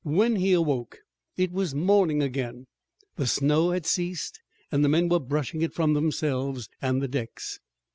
When 0.03 0.37
he 0.37 0.53
awoke 0.53 0.97
it 1.37 1.51
was 1.51 1.75
morning 1.75 2.23
again, 2.23 2.65
the 3.17 3.27
snow 3.27 3.69
had 3.69 3.85
ceased 3.85 4.39
and 4.71 4.83
the 4.83 4.89
men 4.89 5.09
were 5.09 5.19
brushing 5.19 5.61
it 5.61 5.75
from 5.75 5.93
themselves 5.93 6.67
and 6.81 7.03
the 7.03 7.07
decks. 7.07 7.59